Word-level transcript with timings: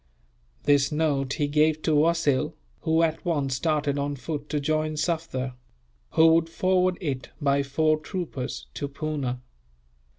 This 0.63 0.91
note 0.91 1.33
he 1.33 1.47
gave 1.47 1.83
to 1.83 1.91
Wasil, 1.95 2.55
who 2.79 3.03
at 3.03 3.23
once 3.23 3.53
started 3.57 3.99
on 3.99 4.15
foot 4.15 4.49
to 4.49 4.59
join 4.59 4.93
Sufder; 4.97 5.53
who 6.13 6.25
would 6.33 6.49
forward 6.49 6.97
it, 6.99 7.29
by 7.39 7.61
four 7.61 7.99
troopers, 7.99 8.65
to 8.73 8.87
Poona. 8.87 9.41